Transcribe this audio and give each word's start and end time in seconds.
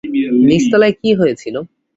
নিচতলায় 0.47 0.95
কী 1.01 1.09
হয়েছিল? 1.19 1.55